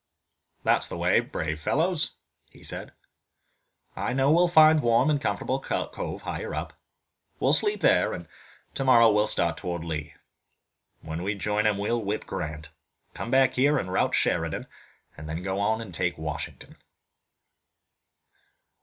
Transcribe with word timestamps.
"That's 0.63 0.87
the 0.87 0.97
way, 0.97 1.19
my 1.21 1.25
brave 1.27 1.59
fellows," 1.59 2.15
he 2.49 2.63
said. 2.63 2.91
"I 3.95 4.13
know 4.13 4.31
we'll 4.31 4.47
find 4.47 4.79
a 4.79 4.81
warm 4.81 5.11
and 5.11 5.21
comfortable 5.21 5.59
cove 5.59 6.23
higher 6.23 6.55
up. 6.55 6.73
We'll 7.39 7.53
sleep 7.53 7.81
there, 7.81 8.11
and 8.13 8.27
tomorrow 8.73 9.11
we'll 9.11 9.27
start 9.27 9.57
toward 9.57 9.83
Lee. 9.83 10.15
When 11.01 11.21
we 11.21 11.35
join 11.35 11.67
him 11.67 11.77
we'll 11.77 12.01
whip 12.01 12.25
Grant, 12.25 12.71
come 13.13 13.29
back 13.29 13.53
here 13.53 13.77
and 13.77 13.93
rout 13.93 14.15
Sheridan 14.15 14.65
and 15.17 15.29
then 15.29 15.43
go 15.43 15.59
on 15.59 15.81
and 15.81 15.93
take 15.93 16.17
Washington." 16.17 16.77